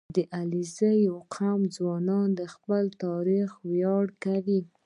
[0.15, 0.99] •د علیزي
[1.35, 4.59] قوم ځوانان د خپل تاریخ ویاړ کوي.